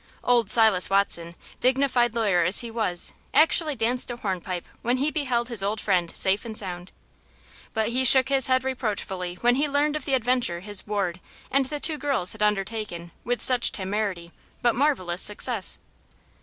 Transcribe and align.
Old 0.23 0.49
Silas 0.49 0.89
Watson, 0.89 1.35
dignified 1.59 2.15
lawyer 2.15 2.43
as 2.43 2.61
he 2.61 2.71
was, 2.71 3.13
actually 3.35 3.75
danced 3.75 4.09
a 4.09 4.17
hornpipe 4.17 4.65
when 4.81 4.97
he 4.97 5.11
beheld 5.11 5.47
his 5.47 5.61
old 5.61 5.79
friend 5.79 6.09
safe 6.15 6.43
and 6.43 6.57
sound. 6.57 6.91
But 7.75 7.89
he 7.89 8.03
shook 8.03 8.29
his 8.29 8.47
head 8.47 8.63
reproachfully 8.63 9.35
when 9.41 9.53
he 9.57 9.69
learned 9.69 9.95
of 9.95 10.05
the 10.05 10.15
adventure 10.15 10.61
his 10.61 10.87
ward 10.87 11.19
and 11.51 11.65
the 11.65 11.79
two 11.79 11.99
girls 11.99 12.31
had 12.31 12.41
undertaken 12.41 13.11
with 13.23 13.43
such 13.43 13.71
temerity 13.71 14.31
but 14.63 14.73
marvelous 14.73 15.21
success. 15.21 15.77